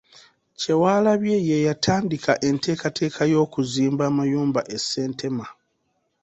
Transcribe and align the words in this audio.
Kyewalabye 0.59 1.35
y'eyatandika 1.47 2.31
enteekateeka 2.47 3.21
y’okuzimba 3.33 4.03
amayumba 4.11 4.61
e 4.75 4.77
Ssentema. 4.81 5.45